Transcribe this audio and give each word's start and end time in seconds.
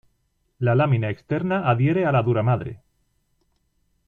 La 0.57 0.73
lámina 0.73 1.11
externa 1.11 1.61
adhiere 1.69 2.07
a 2.07 2.11
la 2.11 2.23
duramadre. 2.23 2.81